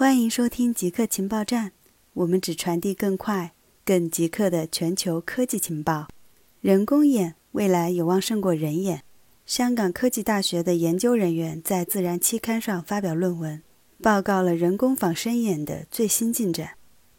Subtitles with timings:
[0.00, 1.72] 欢迎收听极客情报站，
[2.14, 3.52] 我们只传递更快、
[3.84, 6.08] 更极客的全球科技情报。
[6.62, 9.02] 人工眼未来有望胜过人眼。
[9.44, 13.62] 香港科技大学的研究人员在《自然》期刊上发表论文，
[14.02, 16.70] 报告了人工仿生眼的最新进展。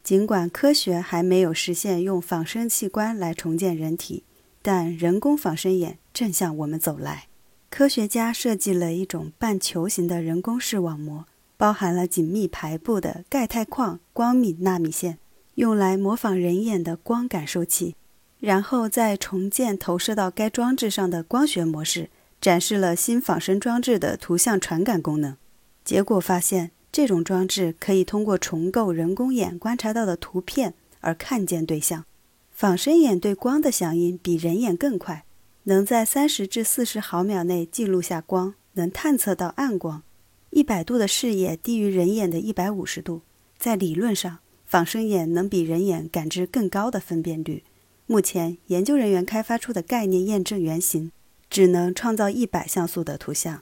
[0.01, 4.23] 尽管科学还没有实现用仿生器官来重建人体，
[4.63, 7.27] 但人工仿生眼正向我们走来。
[7.69, 11.27] 科学家设计了一种半球形的人工视网膜。
[11.61, 15.19] 包含了紧密排布的钙钛矿光敏纳米线，
[15.53, 17.95] 用来模仿人眼的光感受器，
[18.39, 22.09] 然后再重建投射到该装置上的光学模式，
[22.41, 25.37] 展示了新仿生装置的图像传感功能。
[25.85, 32.05] 结果发现，这种装置可以通过重构人工眼观察到的图片而看见对象。
[32.49, 35.25] 仿生眼对光的响应比人眼更快，
[35.65, 40.01] 能在三十至四十毫秒内记录下光，能探测到暗光。
[40.51, 43.21] 一百度的视野低于人眼的一百五十度，
[43.57, 47.63] 在理论上，仿生眼能比人眼感知更高的分辨率。
[48.05, 51.13] 目前，研究人员开发出的概念验证原型
[51.49, 53.61] 只能创造一百像素的图像。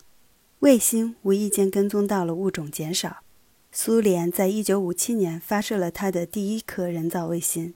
[0.59, 3.17] 卫星无意间跟踪到了物种减少。
[3.71, 7.75] 苏联在一九五七年发射了它的第一颗人造卫星，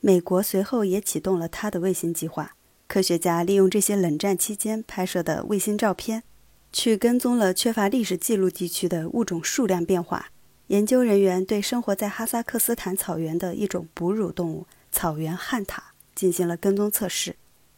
[0.00, 2.54] 美国随后也启动了它的卫星计划。
[2.86, 6.24] 科学家利用这些冷战期间拍摄的卫星照片。
[6.72, 10.30] 去跟踪了缺乏历史记录地区的物种数量变化。
[10.68, 15.78] 研究人员对生活在哈萨克斯坦草原的一种哺乳动物——草原旱獭
[16.14, 17.34] 进行了跟踪测试。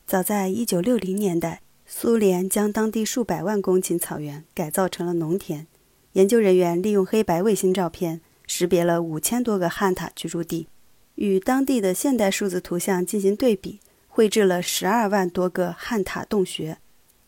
[0.06, 5.66] 早在1960年代，苏联将当地数百万公顷草原改造成了农田。
[6.12, 10.68] 研究人员利用黑白卫星照片识别了五千多个旱獭居住地，
[11.14, 16.76] 与当地的现代数字图像进行对比，绘制了十二万多个旱獭洞穴。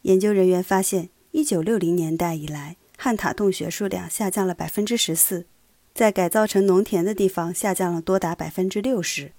[0.03, 1.09] 研究人员发现。
[1.37, 5.47] 一九六零年代以来，旱獭洞穴数量下降了百分之十四，
[5.93, 9.33] 在改造成农田的地方下降了多达百分之六十。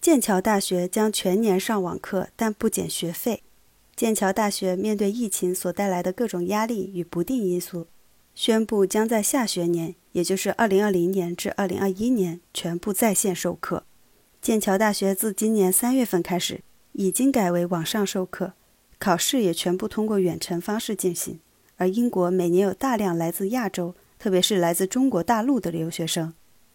[0.00, 3.42] 剑桥大学将全年上网课，但不减学费。
[3.96, 7.88] 剑桥大学面对疫情所带来的各种压力与不定因素，
[8.36, 13.82] 宣布将在下学年，也就是二零二零年至二零二一年，全部在线授课。
[14.40, 16.60] 剑桥大学自今年三月份开始，
[16.92, 18.52] 已经改为网上授课。
[19.02, 21.40] 考试也全部通过远程方式进行，
[21.74, 26.32] 而英国每年有大量来自亚洲，特别是来自中国大陆的留学生。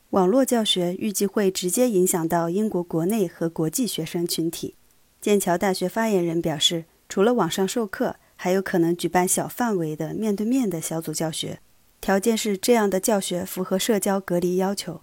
[0.09, 4.75] 网络教学预计会直接影响到英国国内和国际学生群体。
[5.21, 11.61] 剑桥大学发言人表示，除了网上授课，还有可能举办小范围的面对面的小组教学，
[12.01, 14.99] 条件是这样的教学符合社交隔离要求。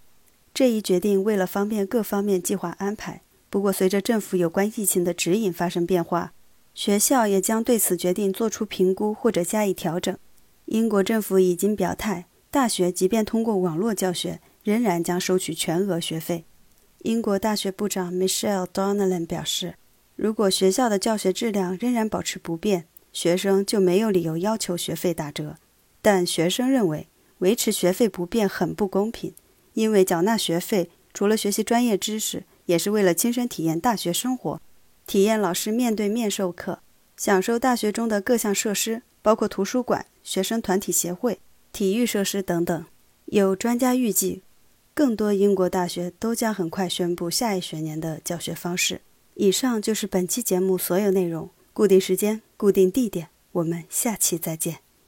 [0.53, 3.23] 这一决定为了方便各方面计划安排。
[3.49, 6.33] 不过，随着政府有关疫情的指引发生变化。
[6.75, 10.15] 学校也将对此决定做出评估或者加以调整。
[10.65, 16.43] 英国政府已经表态，大学即便通过网络教学，仍然将收取全额学费。
[17.03, 19.75] 英国大学部长 Michelle Donnellan 表示，
[20.17, 25.55] 如果学校的教学质量仍然保持不变，学生就没有理由要求学费打折。
[26.01, 29.33] 但学生认为，维持学费不变很不公平，
[29.73, 34.59] 因为缴纳学费除了学习专业知识，也是为了亲身体验大学生活。
[35.07, 36.79] 体验老师面对面授课，
[37.15, 41.39] 享受大学中的各项设施，包括图书馆、学生团体协会、
[41.71, 42.85] 体育设施等等。
[43.25, 44.43] 有专家预计，
[44.93, 49.01] 更多英国大学都将很快宣布下一学年的教学方式。
[49.35, 51.49] 以上就是本期节目所有内容。
[51.73, 54.84] 固定时间，固定地点，我们下期再见。